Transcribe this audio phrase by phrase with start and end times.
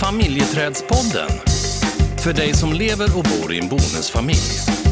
[0.00, 1.30] Familjeträdspodden.
[2.24, 4.38] För dig som lever och bor i en bonusfamilj.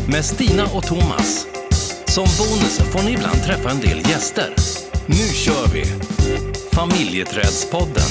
[0.08, 1.46] Med Stina och Thomas.
[2.06, 4.54] Som bonus får ni ibland träffa en del gäster.
[5.06, 5.84] Nu kör vi!
[6.72, 8.10] Familjeträdspodden.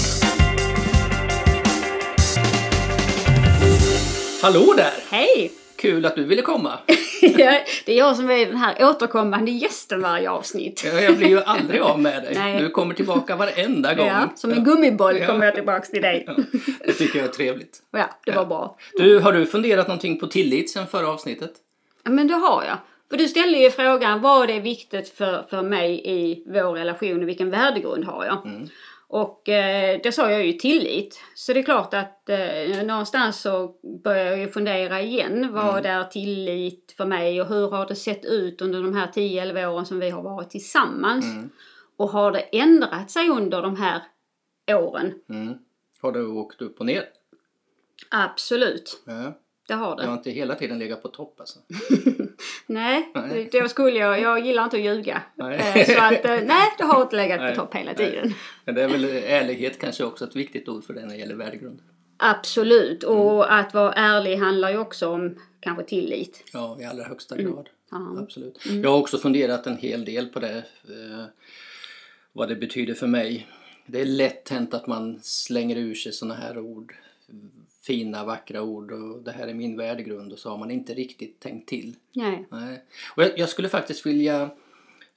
[4.41, 4.93] Hallå där!
[5.09, 5.62] Hej!
[5.83, 6.79] Kul att du ville komma.
[7.21, 7.43] det
[7.85, 10.83] är jag som är den här återkommande gästen varje avsnitt.
[10.85, 12.33] Ja, Jag blir ju aldrig av med dig.
[12.35, 12.61] Nej.
[12.61, 14.07] Du kommer tillbaka varenda gång.
[14.07, 15.27] Ja, som en gummiboll Ja.
[15.27, 16.23] kommer jag tillbaks till dig.
[16.27, 16.33] Ja,
[16.85, 17.79] Det tycker jag är trevligt.
[17.91, 18.77] Ja, det var bra.
[18.93, 21.51] Du, har du funderat någonting på tillit sen förra avsnittet?
[22.03, 22.77] Ja, men det har jag.
[23.09, 27.27] För du ställde ju frågan vad är viktigt för, för mig i vår relation och
[27.29, 28.45] vilken värdegrund har jag?
[28.45, 28.69] Mm.
[29.13, 31.19] Och eh, det sa jag ju tillit.
[31.35, 35.53] Så det är klart att eh, någonstans så börjar jag ju fundera igen.
[35.53, 39.65] Vad är tillit för mig och hur har det sett ut under de här 10-11
[39.67, 41.25] åren som vi har varit tillsammans?
[41.25, 41.49] Mm.
[41.97, 44.03] Och har det ändrat sig under de här
[44.67, 45.13] åren?
[45.29, 45.53] Mm.
[46.01, 47.03] Har du åkt upp och ner?
[48.09, 49.33] Absolut, Ja.
[49.73, 50.03] Det har det.
[50.03, 51.59] Jag har inte hela tiden legat på topp alltså.
[52.67, 53.49] Nej, Nej.
[53.51, 55.21] då skulle jag, jag gillar inte att ljuga.
[55.35, 55.55] Nej.
[55.75, 57.55] Eh, Så att, eh, nej, det har inte legat Nej.
[57.55, 58.33] på topp hela tiden.
[58.65, 61.35] Men det är väl ärlighet kanske också ett viktigt ord för det när det gäller
[61.35, 61.79] värdegrund.
[62.17, 63.17] Absolut, Mm.
[63.17, 66.43] och att vara ärlig handlar ju också om kanske tillit.
[66.53, 67.51] Ja, i allra högsta Mm.
[67.53, 67.69] grad.
[67.91, 68.15] Ja.
[68.19, 68.65] Absolut.
[68.83, 70.57] Jag har också funderat en hel del på det.
[70.57, 71.25] Eh,
[72.33, 73.47] vad det betyder för mig.
[73.85, 76.93] Det är lätt hänt att man slänger ur sig såna här ord.
[77.85, 81.39] Fina, vackra ord och det här är min värdegrund och så har man inte riktigt
[81.39, 81.95] tänkt till.
[82.13, 82.47] Nej.
[82.51, 82.83] Nej.
[83.15, 84.49] Och jag, jag skulle faktiskt vilja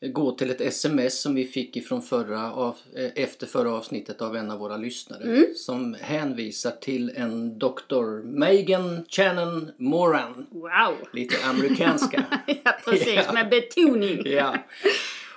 [0.00, 4.36] gå till ett sms som vi fick ifrån förra av, eh, efter förra avsnittet av
[4.36, 10.46] en av våra lyssnare som hänvisar till en doktor Megan Channon Moran.
[10.50, 10.96] Wow!
[11.12, 12.24] Lite amerikanska.
[12.64, 13.32] ja, precis, Ja.
[13.32, 14.22] med betoning.
[14.24, 14.56] ja.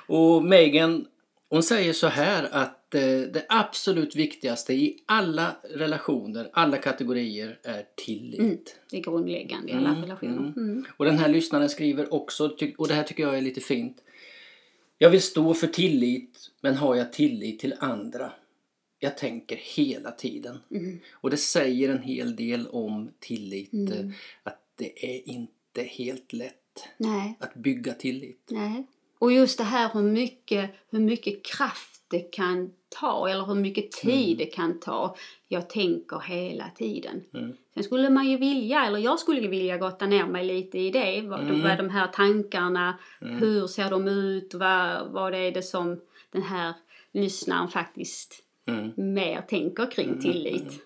[0.07, 1.05] Och Megan
[1.49, 7.85] hon säger så här att eh, det absolut viktigaste i alla relationer, alla kategorier är
[7.95, 8.39] tillit.
[8.39, 8.57] Mm.
[8.91, 10.53] Det är grundläggande i alla Mm, relationer.
[10.57, 10.85] Mm.
[10.97, 13.97] Och den här lyssnaren skriver också, och det här tycker jag är lite fint.
[14.97, 18.31] Jag vill stå för tillit, men har jag tillit till andra?
[18.99, 20.57] Jag tänker hela tiden.
[20.71, 20.99] Mm.
[21.11, 23.73] Och det säger en hel del om tillit.
[23.73, 24.05] eh,
[24.43, 26.55] Att det är inte helt lätt
[26.97, 28.47] Nej, att bygga tillit.
[28.49, 28.87] nej.
[29.19, 33.91] Och just det här hur mycket, hur mycket kraft det kan ta eller hur mycket
[33.91, 35.15] tid det kan ta.
[35.47, 37.23] Jag tänker hela tiden.
[37.33, 37.53] Mm.
[37.73, 40.91] Sen skulle man ju vilja, eller jag skulle ju vilja gotta ner mig lite i
[40.91, 41.21] det.
[41.21, 41.61] Vad, Mm.
[41.61, 45.99] vad de här tankarna, hur ser de ut, vad, vad är det som
[46.31, 46.73] den här
[47.11, 48.91] lyssnaren faktiskt Mm.
[49.13, 50.81] mer tänker kring tillit.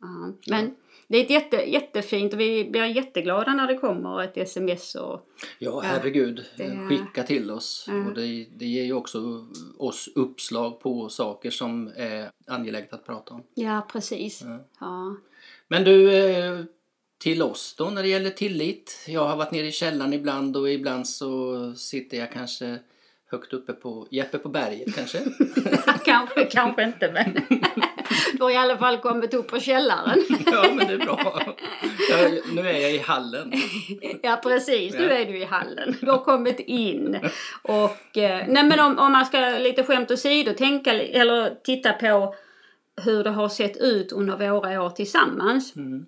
[0.00, 0.32] Ja.
[0.48, 0.74] Men
[1.08, 5.20] det är ett jätte, jättefint och vi blir jätteglada när det kommer ett sms och
[5.58, 6.44] Ja, herregud.
[6.56, 7.88] det- Skicka till oss.
[8.08, 9.46] Och det, det ger ju också
[9.78, 13.42] oss uppslag på saker som är angeläget att prata om.
[13.54, 14.42] ja precis.
[14.80, 15.16] Ja.
[15.68, 16.60] Men du, eh,
[17.18, 19.04] till oss då när det gäller tillit.
[19.08, 22.78] Jag har varit nere i källaren ibland och ibland så sitter jag kanske
[23.30, 25.18] högt uppe på Jeppe på berget kanske.
[26.04, 27.58] kanske, kanske inte men
[28.32, 30.24] du har i alla fall kommit upp på källaren.
[30.46, 31.42] ja, men det är bra.
[32.10, 33.52] Jag, nu är jag i hallen.
[34.22, 35.96] Ja precis, nu är du i hallen.
[36.00, 37.18] Du har kommit in.
[37.62, 42.34] Och, eh, nej men om, om man ska lite skämt åsido tänka eller titta på
[43.02, 45.76] hur det har sett ut under våra år tillsammans.
[45.76, 46.06] Mm.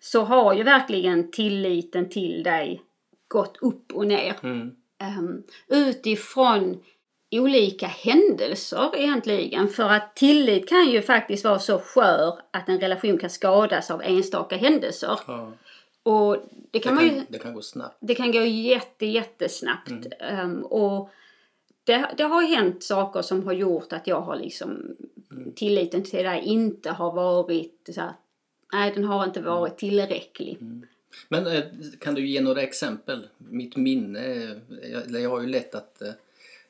[0.00, 2.82] Så har ju verkligen tilliten till dig
[3.28, 4.34] gått upp och ner.
[4.42, 4.70] Mm.
[4.98, 6.82] Ehm, utifrån
[7.30, 9.68] olika händelser egentligen.
[9.68, 14.02] För att tillit kan ju faktiskt vara så skör att en relation kan skadas av
[14.02, 15.20] enstaka händelser.
[15.26, 15.52] Ja,
[16.02, 17.96] Och det det, kan ju kan, det kan gå snabbt.
[18.00, 20.06] det kan gå jätte, jättesnabbt.
[20.20, 21.10] Ehm, och
[21.84, 24.96] det, det har hänt saker som har gjort att jag har liksom
[25.56, 28.12] tilliten till dig inte har varit så här,
[28.72, 30.58] nej den har inte varit tillräcklig.
[31.28, 31.62] Men eh,
[32.00, 33.26] kan du ge några exempel?
[33.38, 34.50] Mitt minne, eh,
[34.92, 36.10] jag, jag har ju lätt att eh,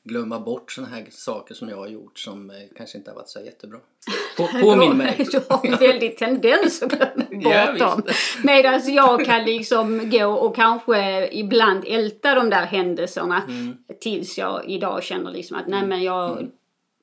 [0.09, 3.29] glömma bort såna här saker som jag har gjort som eh, kanske inte har varit
[3.29, 3.79] så jättebra.
[4.37, 5.27] På, påminn mig!
[5.33, 6.91] Du har ju väldigt tendens att
[7.31, 8.03] glömma bort dem.
[8.45, 13.77] Medan jag kan liksom gå och kanske ibland älta de där händelserna Mm.
[14.01, 16.49] tills jag idag känner liksom att nej men jag,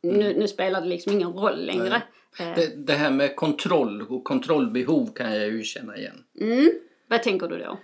[0.04, 2.02] nu, nu spelar det liksom ingen roll längre.
[2.40, 6.24] Eh, Det, det här med kontroll och kontrollbehov kan jag ju känna igen.
[6.42, 6.72] Mm.
[7.08, 7.78] Vad tänker du då?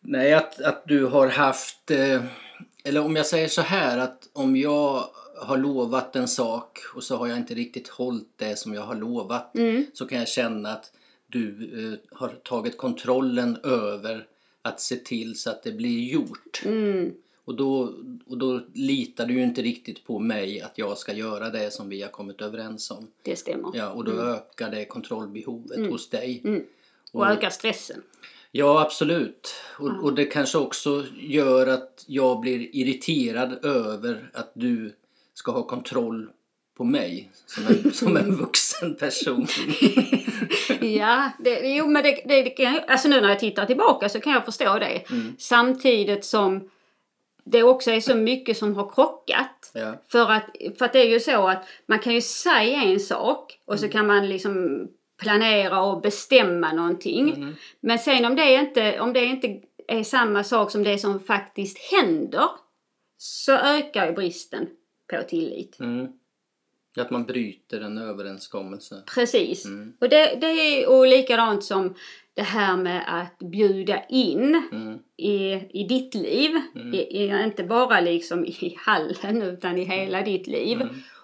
[0.00, 1.90] Nej, att, att du har haft...
[1.90, 2.22] Eh,
[2.84, 7.16] eller om jag säger så här att om jag har lovat en sak och så
[7.16, 9.86] har jag inte riktigt hållit det som jag har lovat Mm.
[9.92, 10.92] så kan jag känna att
[11.26, 14.26] du eh, har tagit kontrollen över
[14.62, 16.62] att se till så att det blir gjort.
[16.64, 17.12] Mm.
[17.44, 17.94] Och då,
[18.26, 21.88] och då litar du ju inte riktigt på mig att jag ska göra det som
[21.88, 23.08] vi har kommit överens om.
[23.22, 23.70] Det stämmer.
[23.74, 26.40] Ja, och då ökar det kontrollbehovet hos dig.
[26.44, 26.62] Mm.
[27.12, 28.02] Och ökar stressen.
[28.54, 29.54] Ja, absolut.
[29.78, 34.96] Och, och det kanske också gör att jag blir irriterad över att du
[35.34, 36.28] ska ha kontroll
[36.76, 39.46] på mig som en, som en vuxen person.
[40.80, 44.32] Ja, det, jo men det, det, det alltså nu när jag tittar tillbaka så kan
[44.32, 45.10] jag förstå det.
[45.10, 45.34] Mm.
[45.38, 46.70] Samtidigt som
[47.44, 49.70] det också är så mycket som har krockat.
[49.74, 49.94] Ja.
[50.08, 50.44] För att,
[50.78, 53.80] för att det är ju så att man kan ju säga en sak och Mm.
[53.80, 54.86] så kan man liksom
[55.22, 57.34] planera och bestämma någonting.
[57.34, 57.54] Mm.
[57.80, 61.78] Men sen om det, inte, om det inte är samma sak som det som faktiskt
[61.78, 62.48] händer
[63.16, 64.66] så ökar ju bristen
[65.10, 65.80] på tillit.
[65.80, 66.08] Mm.
[66.96, 69.02] Att man bryter en överenskommelse.
[69.14, 69.64] Precis.
[69.64, 69.92] Mm.
[70.00, 71.94] Och, det, det är, och likadant som
[72.34, 74.98] det här med att bjuda in Mm.
[75.16, 76.50] i, i ditt liv.
[76.92, 80.78] I, i, inte bara liksom i hallen utan i hela ditt liv.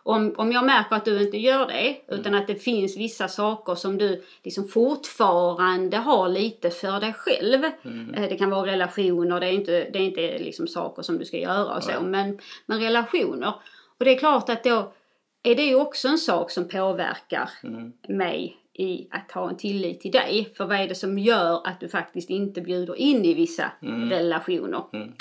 [0.06, 0.26] Mm.
[0.28, 3.74] Om, om jag märker att du inte gör det utan att det finns vissa saker
[3.74, 7.64] som du liksom fortfarande har lite för dig själv.
[7.84, 8.14] Mm.
[8.14, 11.24] Eh, Det kan vara relationer, det är inte, det är inte liksom saker som du
[11.24, 11.90] ska göra och så.
[11.90, 12.02] Nej.
[12.02, 13.54] Men, men relationer.
[13.98, 14.92] Och det är klart att då
[15.42, 17.92] är det ju också en sak som påverkar Mm.
[18.08, 20.52] mig i att ha en tillit till dig.
[20.56, 23.72] För vad är det som gör att du faktiskt inte bjuder in i vissa
[24.10, 24.84] relationer?
[24.92, 25.12] Mm.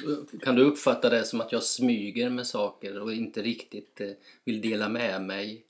[0.44, 4.08] Kan du uppfatta det som att jag smyger med saker och inte riktigt eh,
[4.46, 5.64] vill dela med mig?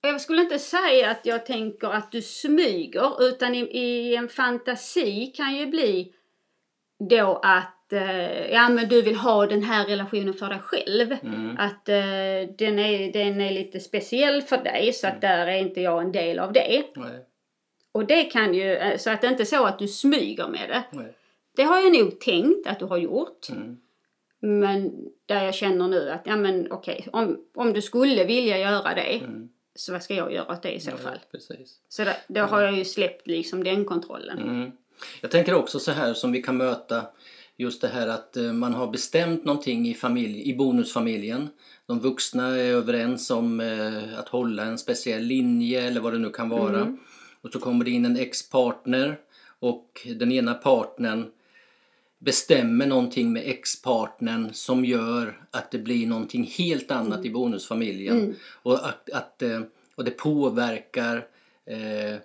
[0.00, 5.26] Jag skulle inte säga att jag tänker att du smyger utan i, i en fantasi
[5.26, 6.12] kan ju bli
[6.98, 11.12] då att eh, ja, men du vill ha den här relationen för dig själv.
[11.58, 15.80] Att eh, den, är, den är lite speciell för dig så att där är inte
[15.80, 16.84] jag en del av det.
[16.96, 17.26] Nej.
[17.92, 20.68] Och det kan ju, eh, så att det inte är så att du smyger med
[20.68, 20.82] det.
[20.98, 21.14] Nej.
[21.56, 23.48] Det har jag nog tänkt att du har gjort.
[23.50, 23.76] Mm.
[24.40, 24.92] Men
[25.26, 29.20] där jag känner nu att, ja men okej, om, om du skulle vilja göra det,
[29.24, 29.48] Mm.
[29.74, 31.18] så vad ska jag göra åt det i så Ja, fall?
[31.32, 31.80] precis.
[31.88, 34.38] Så det, då har jag ju släppt liksom den kontrollen.
[34.38, 34.70] Mm.
[35.22, 37.06] Jag tänker också så här som vi kan möta
[37.56, 41.48] just det här att eh, man har bestämt någonting i, familj, i bonusfamiljen.
[41.86, 46.30] De vuxna är överens om eh, att hålla en speciell linje eller vad det nu
[46.30, 46.96] kan vara.
[47.40, 49.18] Och så kommer det in en ex-partner
[49.58, 51.26] och den ena partnern
[52.18, 58.36] bestämmer någonting med ex-partnern som gör att det blir någonting helt annat i bonusfamiljen.
[58.62, 59.60] Och, att, att, eh,
[59.94, 61.16] och det påverkar
[61.66, 62.20] eh,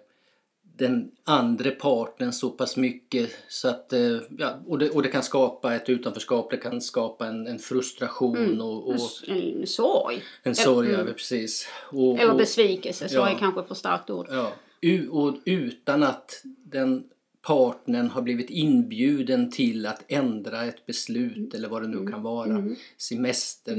[0.81, 5.23] den andra parten så pass mycket så att, eh, ja, och, det, och det kan
[5.23, 8.93] skapa ett utanförskap, det kan skapa en, en frustration och, och
[9.27, 10.23] En sorg.
[10.43, 11.67] en sorg över precis.
[11.91, 13.35] Och, Eller besvikelse, sorg Ja.
[13.35, 14.27] är kanske för starkt ord.
[14.29, 17.03] Ja, u- och utan att den
[17.47, 22.63] partnern har blivit inbjuden till att ändra ett beslut eller vad det nu kan vara.
[22.97, 23.73] Semester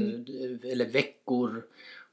[0.71, 1.63] eller veckor.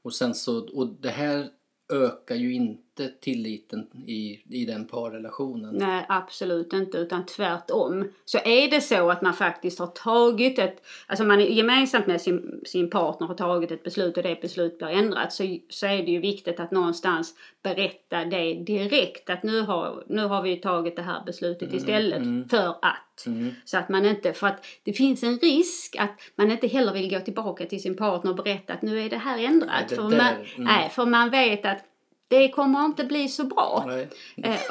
[0.03, 1.47] Och, sen så, och det här
[1.93, 2.90] ökar ju inte
[3.21, 5.75] tilliten i, i den parrelationen.
[5.75, 8.07] Nej, absolut inte, utan tvärtom.
[8.25, 12.61] Så är det så att man faktiskt har tagit ett, alltså man gemensamt med sin,
[12.65, 16.11] sin partner har tagit ett beslut och det beslut blir ändrat så, så är det
[16.11, 21.01] ju viktigt att någonstans berätta det direkt att nu har, nu har vi tagit det
[21.01, 23.27] här beslutet istället för att.
[23.65, 27.09] Så att man inte, för att det finns en risk att man inte heller vill
[27.09, 29.89] gå tillbaka till sin partner och berätta att nu är det här ändrat.
[29.89, 30.45] Det för, där, man, mm.
[30.57, 31.90] nej, för man vet att
[32.31, 33.83] det kommer inte bli så bra.
[33.87, 34.09] Nej.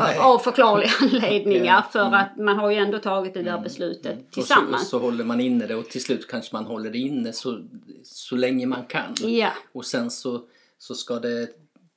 [0.06, 4.12] Eh, av förklarliga anledningar Ja, för att man har ju ändå tagit det där beslutet
[4.18, 4.88] Och så, och tillsammans.
[4.88, 7.62] så håller man inne det och till slut kanske man håller det inne så,
[8.04, 9.14] så länge man kan.
[9.20, 10.40] Ja, Och sen så,
[10.78, 11.48] så ska det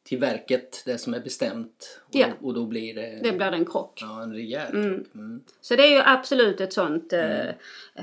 [0.03, 2.00] till verket, det som är bestämt.
[2.05, 2.27] Och, Ja.
[2.41, 4.00] och då blir det, det blir en krock.
[4.01, 5.15] ja, en rejäl krock.
[5.15, 5.41] Mm.
[5.62, 7.13] Så det är ju absolut ett sånt.
[7.13, 7.45] eh,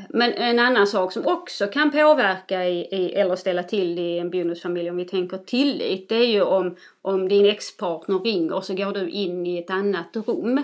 [0.09, 4.31] Men en annan sak som också kan påverka i, i, eller ställa till i en
[4.31, 6.09] bonusfamilj om vi tänker tillit.
[6.09, 10.17] Det är ju om, om din expartner ringer så går du in i ett annat
[10.27, 10.63] rum.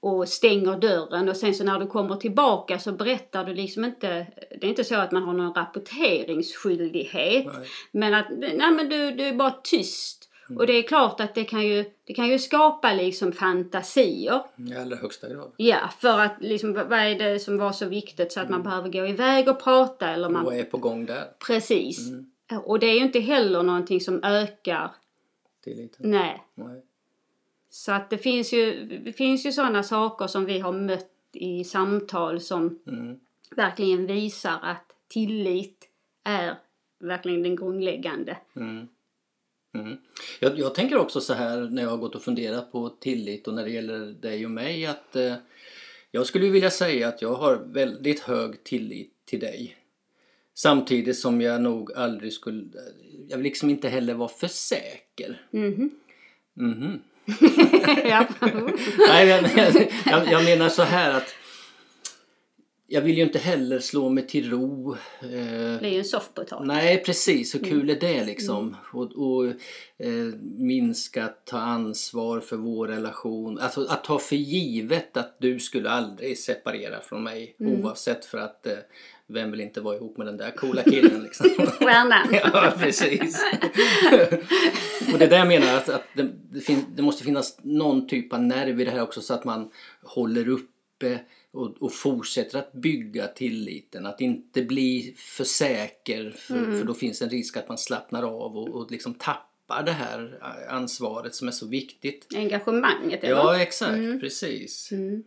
[0.00, 4.26] och stänger dörren och sen så när du kommer tillbaka så berättar du liksom inte,
[4.60, 7.46] det är inte så att man har någon rapporteringsskyldighet.
[7.46, 7.66] Nej.
[7.92, 10.17] Men att, nej men du, du är bara tyst.
[10.56, 14.42] Och det är klart att det kan ju, det kan ju skapa liksom fantasier.
[14.56, 15.52] I allra högsta grad.
[15.56, 18.88] Ja, för att liksom, vad är det som var så viktigt så att man behöver
[18.88, 20.44] gå iväg och prata eller man...
[20.44, 21.24] Vad är på gång där?
[21.46, 22.12] Precis.
[22.64, 24.90] Och det är ju inte heller någonting som ökar,
[25.64, 26.10] Tilliten?
[26.10, 26.42] nej.
[26.54, 26.82] Nej.
[27.70, 31.64] Så att det finns ju, det finns ju sådana saker som vi har mött i
[31.64, 33.20] samtal som Mm.
[33.56, 35.88] verkligen visar att tillit
[36.24, 36.54] är
[36.98, 38.36] verkligen den grundläggande.
[38.56, 38.88] Mm.
[39.80, 39.96] Mm.
[40.40, 43.54] Jag, jag tänker också så här när jag har gått och funderat på tillit och
[43.54, 45.34] när det gäller dig och mig att eh,
[46.10, 49.76] jag skulle vilja säga att jag har väldigt hög tillit till dig.
[50.54, 52.64] Samtidigt som jag nog aldrig skulle...
[53.28, 55.46] Jag vill liksom inte heller vara för säker.
[55.50, 55.90] Mhm.
[56.54, 57.00] Mhm.
[58.04, 58.26] ja.
[59.08, 59.44] Nej, jag,
[60.06, 61.34] jag, jag menar så här att
[62.90, 64.92] jag vill ju inte heller slå mig till ro.
[65.22, 66.66] Eh, Det är ju en soffpotatis.
[66.66, 67.54] nej, precis.
[67.54, 68.76] Hur kul är det liksom?
[68.92, 69.46] Och, och
[69.98, 73.58] eh, minska ta ansvar för vår relation.
[73.58, 78.66] Alltså att ta för givet att du skulle aldrig separera från mig oavsett för att
[78.66, 78.72] eh,
[79.26, 81.50] vem vill inte vara ihop med den där coola killen liksom.
[81.78, 82.28] Stjärnan.
[82.52, 83.42] Ja, precis.
[85.12, 88.06] och det är där jag menar att, att det, det, fin, det måste finnas någon
[88.08, 89.70] typ av nerv i det här också så att man
[90.02, 91.18] håller uppe
[91.58, 94.06] och, och fortsätter att bygga tilliten.
[94.06, 98.56] Att inte bli för säker för, för då finns en risk att man slappnar av
[98.56, 100.38] och, och liksom tappar det här
[100.68, 102.26] ansvaret som är så viktigt.
[102.34, 103.36] Engagemanget, eller?
[103.36, 104.20] Ja, exakt.
[104.20, 104.92] Precis.
[104.92, 105.24] Mm.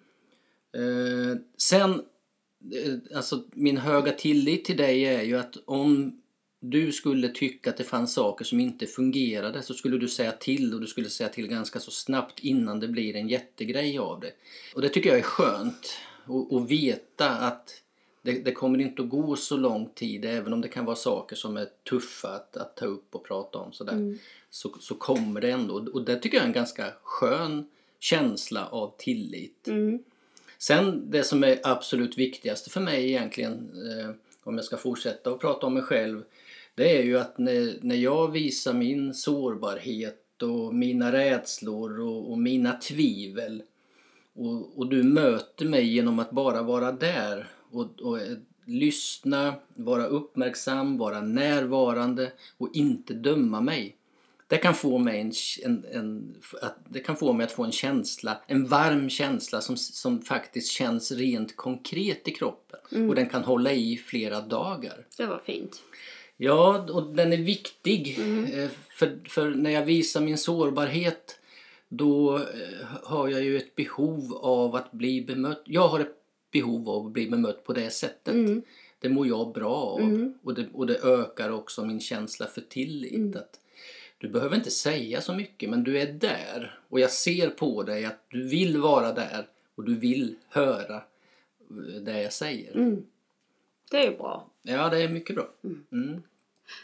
[0.78, 1.92] Eh, sen,
[2.74, 6.22] eh, alltså min höga tillit till dig är ju att om
[6.60, 10.74] du skulle tycka att det fanns saker som inte fungerade så skulle du säga till
[10.74, 14.32] och du skulle säga till ganska så snabbt innan det blir en jättegrej av det.
[14.76, 15.98] Och det tycker jag är skönt.
[16.26, 17.82] Och, och veta att
[18.22, 21.36] det, det kommer inte att gå så lång tid även om det kan vara saker
[21.36, 24.18] som är tuffa att, att ta upp och prata om sådär.
[24.50, 25.88] Så, så kommer det ändå.
[25.94, 27.68] Och det tycker jag är en ganska skön
[28.00, 29.68] känsla av tillit.
[29.68, 30.04] Mm.
[30.58, 34.10] Sen det som är absolut viktigaste för mig egentligen, eh,
[34.44, 36.24] om jag ska fortsätta att prata om mig själv,
[36.76, 42.38] det är ju att när, när jag visar min sårbarhet och mina rädslor och, och
[42.38, 43.64] mina tvivel
[44.36, 50.06] och, och du möter mig genom att bara vara där och, och eh, lyssna, vara
[50.06, 53.96] uppmärksam, vara närvarande och inte döma mig.
[54.48, 55.32] Det kan få mig, en,
[55.64, 59.78] en, en, att, det kan få mig att få en känsla, en varm känsla som,
[59.78, 62.80] som faktiskt känns rent konkret i kroppen.
[63.10, 65.06] Och den kan hålla i flera dagar.
[65.18, 65.82] Det var fint.
[66.38, 68.20] Ja, och den är viktig.
[68.54, 71.40] Eh, För, för när jag visar min sårbarhet
[71.94, 75.62] då eh, har jag ju ett behov av att bli bemött.
[75.66, 76.16] Jag har ett
[76.52, 78.34] behov av att bli bemött på det sättet.
[78.34, 78.62] Mm.
[79.00, 80.34] Det mår jag bra av.
[80.44, 83.36] Och, det, och det ökar också min känsla för tillit.
[83.36, 83.60] Att
[84.18, 86.80] du behöver inte säga så mycket men du är där.
[86.90, 92.02] Och jag ser på dig att du vill vara där och du vill höra eh,
[92.02, 92.76] det jag säger.
[92.76, 93.06] Mm.
[93.92, 94.48] Det är bra.
[94.62, 95.50] Ja, det är mycket bra.
[95.92, 96.24] Mm.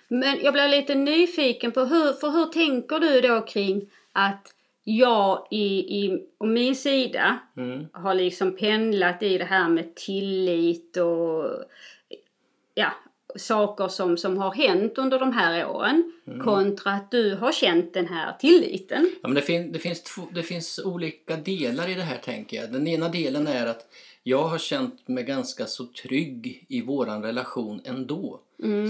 [0.08, 4.54] Men jag blir lite nyfiken på hur, för hur tänker du då kring att
[4.90, 5.66] jag i,
[6.06, 7.86] i och min sida Mm.
[7.94, 11.46] har liksom pendlat i det här med tillit och
[12.74, 12.92] ja,
[13.36, 16.12] saker som, som har hänt under de här åren
[16.44, 19.10] kontra att du har känt den här tilliten.
[19.22, 22.58] Ja, men det, fin- det, finns två, det finns olika delar i det här tänker
[22.58, 22.72] jag.
[22.72, 23.86] Den ena delen är att
[24.24, 28.40] jag har känt mig ganska så trygg i våran relation ändå.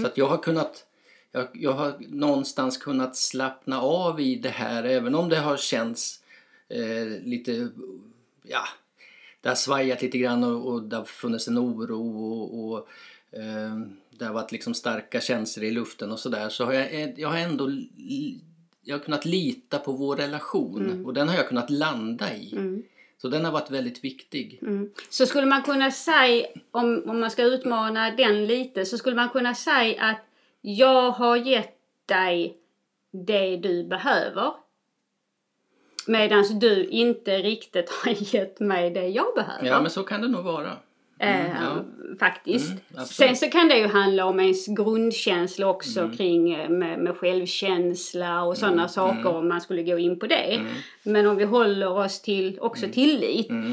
[0.00, 0.84] Så att jag har kunnat
[1.32, 6.22] jag, jag har någonstans kunnat slappna av i det här även om det har känts
[6.68, 7.68] eh, lite,
[8.42, 8.64] ja,
[9.40, 12.88] det har svajat lite grann och, och det har funnits en oro och, och
[13.38, 13.78] eh,
[14.10, 17.38] det har varit liksom starka känslor i luften och sådär så har jag, jag har
[17.38, 17.70] ändå
[18.82, 22.54] jag har kunnat lita på vår relation och den har jag kunnat landa i.
[23.22, 24.58] Så den har varit väldigt viktig.
[24.62, 24.90] Mm.
[25.08, 29.28] Så skulle man kunna säga, om, om man ska utmana den lite, så skulle man
[29.28, 30.27] kunna säga att
[30.60, 31.74] jag har gett
[32.06, 32.56] dig
[33.10, 34.52] det du behöver.
[36.06, 39.66] Medan du inte riktigt har gett mig det jag behöver.
[39.66, 40.76] Ja men så kan det nog vara.
[41.20, 41.84] Eh, ja.
[42.18, 42.70] Faktiskt.
[42.70, 43.04] Mm.
[43.06, 48.42] Sen så kan det ju handla om ens grundkänsla också kring eh, med, med självkänsla
[48.42, 50.60] och sådana saker om man skulle gå in på det.
[51.02, 53.72] Men om vi håller oss till också tillit Mm.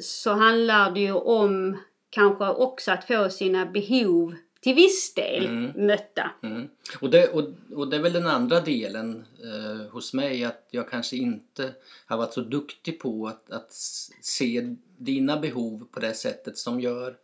[0.00, 1.76] så handlar det ju om
[2.10, 6.30] kanske också att få sina behov till viss del mötta.
[6.42, 6.68] Mm.
[7.00, 10.88] Och, det, och, och det är väl den andra delen eh, hos mig att jag
[10.90, 11.74] kanske inte
[12.06, 13.72] har varit så duktig på att, att
[14.20, 17.16] se dina behov på det sättet som gör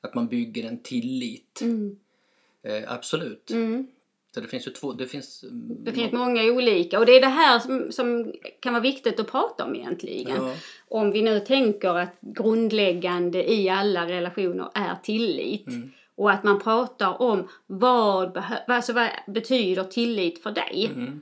[0.00, 1.62] att man bygger en tillit.
[2.62, 3.50] Eh, absolut.
[3.50, 3.86] Mm.
[4.34, 5.42] Så det finns ju två, det finns...
[5.42, 9.20] mm, Det finns många olika och det är det här som, som kan vara viktigt
[9.20, 10.36] att prata om egentligen.
[10.36, 10.54] Ja.
[10.88, 15.66] Om vi nu tänker att grundläggande i alla relationer är tillit.
[16.16, 20.90] Och att man pratar om vad, alltså vad betyder tillit för dig.
[20.94, 21.20] Mm.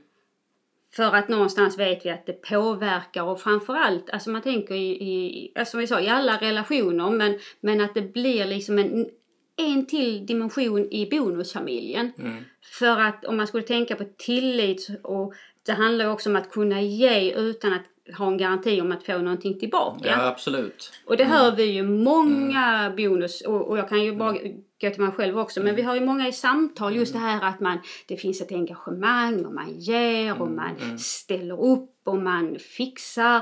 [0.95, 5.51] För att någonstans vet vi att det påverkar och framförallt, alltså man tänker i, i
[5.55, 9.09] alltså som vi sa, i alla relationer men, men att det blir liksom en,
[9.55, 12.11] en till dimension i bonusfamiljen.
[12.17, 12.43] Mm.
[12.61, 15.33] För att om man skulle tänka på tillit och
[15.65, 17.85] det handlar ju också om att kunna ge utan att
[18.17, 20.07] ha en garanti om att få någonting tillbaka.
[20.07, 20.91] Ja, absolut.
[21.05, 24.33] Och det hör vi ju många bonus, och, och jag kan ju bara
[24.81, 27.43] gå till mig själv också, men vi hör ju många i samtal just det här
[27.43, 32.59] att man, det finns ett engagemang och man ger och man ställer upp och man
[32.59, 33.41] fixar.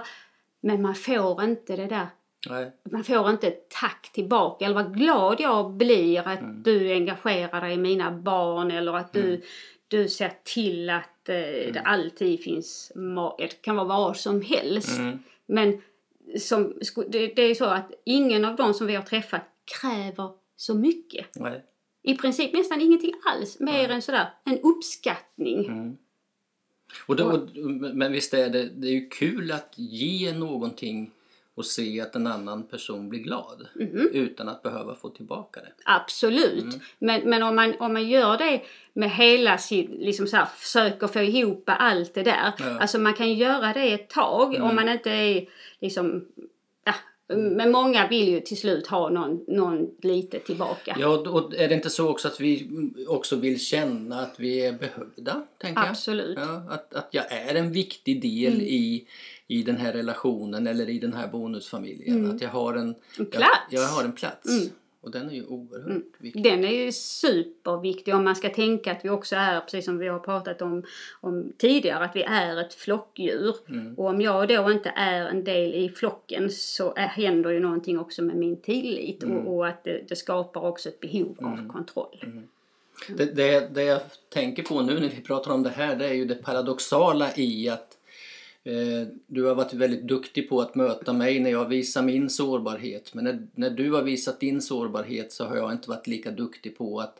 [0.61, 2.07] Men man får inte det där
[2.49, 2.71] Nej.
[2.91, 4.65] man får inte ett tack tillbaka.
[4.65, 9.41] Eller vad glad jag blir att du engagerar dig i mina barn eller att du,
[9.93, 11.35] du ser till att eh,
[11.73, 13.37] det alltid finns mat.
[13.37, 14.99] Det kan vara vad som helst.
[15.45, 15.81] Men
[16.39, 19.41] som, det, det är så att ingen av dem som vi har träffat
[19.81, 21.25] kräver så mycket.
[21.35, 21.63] Nej.
[22.03, 23.59] I princip nästan ingenting alls.
[23.59, 25.97] Mer än sådär en uppskattning.
[27.07, 27.49] Och då, och,
[27.95, 31.11] men visst är det, det är ju kul att ge någonting
[31.55, 34.09] och se att en annan person blir glad Mhm.
[34.13, 35.71] utan att behöva få tillbaka det.
[35.85, 36.63] Absolut.
[36.63, 36.79] Mm.
[36.99, 38.61] Men, men om, man, om man gör det
[38.93, 42.53] med hela sitt, liksom så här, försöker få ihop allt det där.
[42.59, 42.65] Ja.
[42.65, 42.77] Mm.
[42.77, 45.45] Alltså man kan göra det ett tag om man inte är
[45.81, 46.25] liksom,
[47.27, 50.97] men många vill ju till slut ha någon, någon lite tillbaka.
[50.99, 52.69] Ja, och är det inte så också att vi
[53.07, 55.43] också vill känna att vi är behövda?
[55.57, 55.89] Tänker jag?
[55.89, 56.37] Absolut.
[56.41, 59.07] Ja, att, att jag är en viktig del i,
[59.47, 62.31] i den här relationen eller i den här bonusfamiljen.
[62.31, 63.49] Att jag har en, En plats.
[63.69, 64.49] Jag, jag har en plats.
[65.03, 66.43] Och den är ju oerhört viktig.
[66.43, 70.07] Den är ju superviktig om man ska tänka att vi också är, precis som vi
[70.07, 70.83] har pratat om,
[71.21, 73.55] om tidigare, att vi är ett flockdjur.
[73.69, 73.95] Mm.
[73.95, 77.99] Och om jag då inte är en del i flocken så är, händer ju någonting
[77.99, 79.37] också med min tillit Mm.
[79.37, 82.23] och, och att det, det skapar också ett behov av kontroll.
[82.23, 82.47] Mm.
[83.07, 86.13] Det, det, det jag tänker på nu när vi pratar om det här det är
[86.13, 87.92] ju det paradoxala i att
[89.27, 93.13] du har varit väldigt duktig på att möta mig när jag visar min sårbarhet.
[93.13, 96.77] Men när, när du har visat din sårbarhet så har jag inte varit lika duktig
[96.77, 97.15] på att,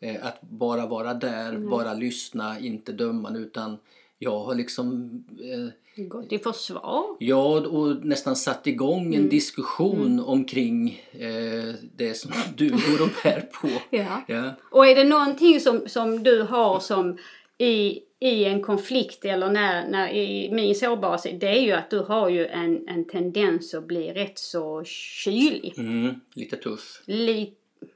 [0.00, 3.78] eh, att bara vara där, bara lyssna, inte döma utan
[4.18, 5.10] jag har liksom
[5.42, 7.16] eh, Gått i försvar.
[7.18, 13.48] Ja, och nästan satt igång en diskussion omkring eh, det som du går och bär
[13.52, 13.68] på.
[13.90, 14.24] Ja.
[14.28, 14.52] Ja.
[14.70, 17.18] Och är det någonting som, som du har som
[17.58, 21.98] i, i en konflikt eller när, när i min sårbarhet, det är ju att du
[21.98, 25.74] har ju en, en tendens att bli rätt så kylig.
[25.78, 27.02] Mm, lite tuff.
[27.06, 27.52] Li,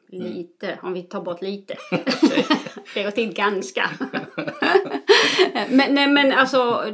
[0.08, 1.76] lite, om vi tar bort lite.
[2.94, 3.90] det går till ganska.
[5.70, 6.84] men, nej, men alltså,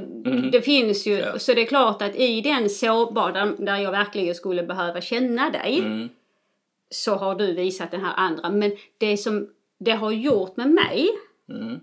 [0.52, 1.38] det finns ju, Ja.
[1.38, 5.50] så det är klart att i den sårbar, där, där jag verkligen skulle behöva känna
[5.50, 6.08] dig, Mm.
[6.90, 8.50] så har du visat den här andra.
[8.50, 11.08] Men det som det har gjort med mig,
[11.50, 11.80] Mm.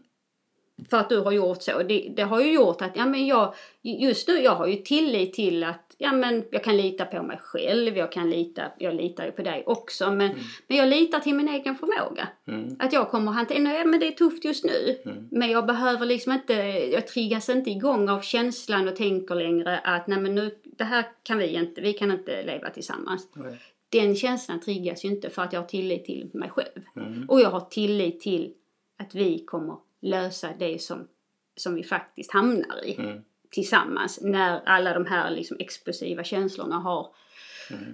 [0.90, 3.54] För att du har gjort så, det, det har ju gjort att ja, men jag,
[3.82, 7.38] just nu jag har ju tillit till att ja, men jag kan lita på mig
[7.42, 10.32] själv, jag kan lita, jag litar ju på dig också, men,
[10.68, 12.28] men jag litar till min egen förmåga.
[12.48, 12.76] Mm.
[12.80, 14.98] Att jag kommer att hantera, nej men det är tufft just nu,
[15.32, 16.54] men jag behöver liksom inte,
[16.94, 21.06] jag triggas inte igång av känslan och tänker längre att nej men nu, det här
[21.24, 23.60] kan vi inte, vi kan inte leva tillsammans Nej.
[23.90, 26.82] den känslan triggas ju inte för att jag har tillit till mig själv.
[26.96, 27.26] Mm.
[27.30, 28.54] Och jag har tillit till
[29.00, 31.08] att vi kommer lösa det som,
[31.56, 33.22] som vi faktiskt hamnar i Mm.
[33.50, 37.14] tillsammans när alla de här liksom explosiva känslorna har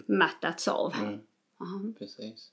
[0.06, 0.94] mattats av.
[0.96, 1.94] Mm.
[2.00, 2.50] Precis.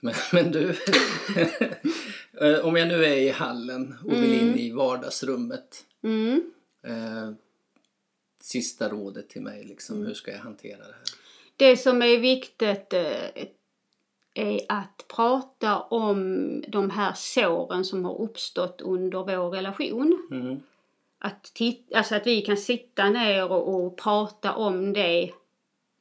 [0.00, 0.68] Men, men du,
[2.62, 5.84] om jag nu är i hallen och vill in i vardagsrummet.
[6.02, 6.52] Mm.
[6.82, 7.30] Eh,
[8.40, 11.02] sista rådet till mig, liksom, hur ska jag hantera det här?
[11.56, 13.44] Det som är viktigt eh,
[14.38, 20.28] är att prata om de här såren som har uppstått under vår relation.
[20.30, 20.60] Mm.
[21.18, 25.30] att, tit- alltså att vi kan sitta ner och, och prata om det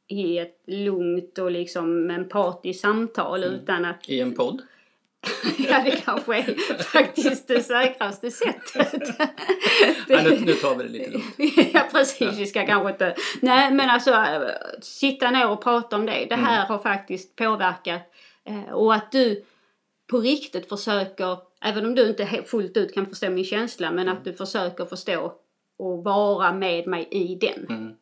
[0.08, 4.62] i ett lugnt och liksom empatiskt samtal utan att, I en podd?
[5.58, 9.04] ja det kanske är faktiskt det säkraste sättet.
[10.10, 11.36] Ja, nu, nu tar vi det lite lugnt.
[11.73, 13.15] ja precis, vi ska kanske inte...
[13.41, 14.26] Nej men alltså
[14.82, 16.26] sitta ner och prata om det.
[16.30, 18.02] Det här har faktiskt påverkat
[18.71, 19.43] och att du
[20.07, 24.23] på riktigt försöker, även om du inte fullt ut kan förstå min känsla, men att
[24.23, 25.33] du försöker förstå
[25.77, 27.65] och vara med mig i den.
[27.69, 27.93] Mm.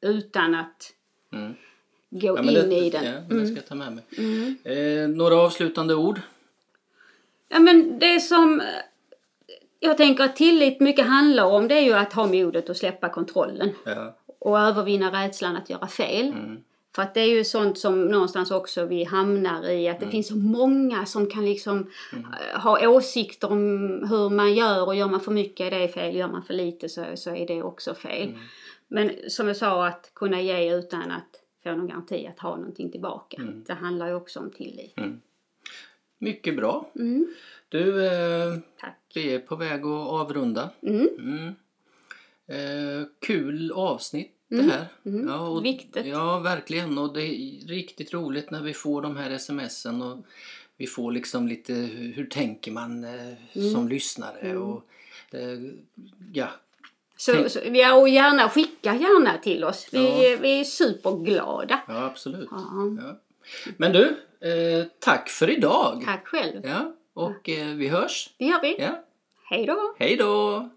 [0.00, 0.92] Utan att
[1.32, 1.54] Mm.
[2.10, 3.04] gå Ja, in det, i den.
[3.04, 4.04] Ja, men det ska jag ta med mig.
[4.18, 4.56] Mm.
[4.64, 6.20] Eh, några avslutande ord?
[7.48, 8.66] Ja men det som eh,
[9.80, 13.08] jag tänker att tillit mycket handlar om det är ju att ha modet att släppa
[13.08, 13.70] kontrollen.
[13.84, 14.16] Ja.
[14.38, 16.32] och övervinna rädslan att göra fel.
[16.92, 16.94] Mm.
[16.94, 20.28] För att det är ju sånt som någonstans också vi hamnar i, att det finns
[20.28, 23.60] så många som kan liksom eh, ha åsikter om
[24.10, 26.88] hur man gör och gör man för mycket är det fel, gör man för lite
[26.88, 28.38] så, så är det också fel.
[28.88, 32.90] Men som jag sa, att kunna ge utan att få någon garanti att ha någonting
[32.90, 33.42] tillbaka.
[33.66, 34.94] Det handlar ju också om tillit.
[36.18, 36.90] Mycket bra.
[36.94, 37.26] Mm.
[37.68, 38.58] Du, eh,
[39.14, 40.70] vi är på väg att avrunda.
[40.82, 41.08] Mm.
[41.18, 41.54] Mm.
[42.46, 44.86] Eh, kul avsnitt Mm, det här.
[45.06, 45.28] mm.
[45.28, 46.06] Ja, och, Viktigt.
[46.06, 46.98] Ja, verkligen.
[46.98, 50.18] Och det är riktigt roligt när vi får de här smsen och
[50.76, 51.72] vi får liksom lite
[52.14, 53.70] hur, tänker man eh, Mm.
[53.72, 54.82] som lyssnare och
[55.30, 55.58] eh,
[56.32, 56.48] ja.
[57.16, 59.88] Så, så, ja, och gärna skicka gärna till oss.
[59.92, 59.98] Vi,
[60.30, 60.38] Ja.
[60.40, 61.80] vi är superglada.
[61.88, 62.48] ja, absolut.
[62.50, 62.58] Ja,
[63.02, 63.18] Ja.
[63.76, 64.04] Men du,
[64.48, 66.02] eh, tack för idag.
[66.06, 66.60] tack själv.
[66.66, 68.30] Ja, och eh, vi hörs.
[68.38, 68.76] Det gör vi.
[68.78, 69.02] Ja,
[69.50, 69.94] Hej då.
[69.98, 70.68] hej då!